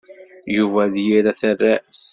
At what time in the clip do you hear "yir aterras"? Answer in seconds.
1.05-2.01